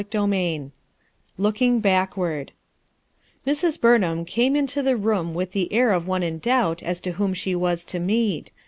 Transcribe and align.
CHAPTER 0.03 0.25
XV 0.63 0.71
LOOKING 1.37 1.79
BACKWARD 1.79 2.53
MRS 3.45 3.77
BTJRNHAM 3.77 4.25
caniD 4.27 4.57
into 4.57 4.81
the 4.81 4.97
room 4.97 5.35
with 5.35 5.51
the 5.51 5.71
air 5.71 5.91
of 5.91 6.07
one 6.07 6.23
in 6.23 6.39
doubt 6.39 6.81
as 6.81 6.99
to 7.01 7.11
whom 7.11 7.35
she 7.35 7.53
was 7.53 7.85
to 7.85 7.99
meet. 7.99 8.51